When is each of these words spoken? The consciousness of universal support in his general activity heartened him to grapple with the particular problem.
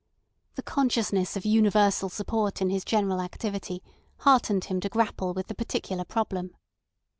The 0.55 0.63
consciousness 0.63 1.35
of 1.37 1.45
universal 1.45 2.09
support 2.09 2.59
in 2.59 2.71
his 2.71 2.83
general 2.83 3.21
activity 3.21 3.83
heartened 4.21 4.63
him 4.63 4.79
to 4.79 4.89
grapple 4.89 5.31
with 5.35 5.45
the 5.45 5.53
particular 5.53 6.05
problem. 6.05 6.55